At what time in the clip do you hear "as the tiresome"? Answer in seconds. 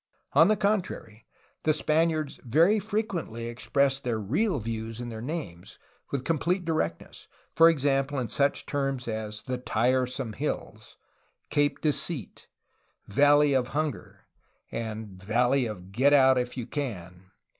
9.07-10.33